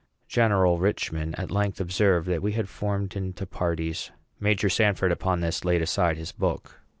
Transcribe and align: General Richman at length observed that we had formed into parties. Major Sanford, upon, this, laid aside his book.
General 0.27 0.79
Richman 0.79 1.35
at 1.35 1.51
length 1.51 1.79
observed 1.79 2.27
that 2.27 2.41
we 2.41 2.53
had 2.53 2.67
formed 2.67 3.15
into 3.15 3.45
parties. 3.45 4.09
Major 4.39 4.67
Sanford, 4.67 5.11
upon, 5.11 5.41
this, 5.41 5.63
laid 5.63 5.83
aside 5.83 6.17
his 6.17 6.31
book. 6.31 6.81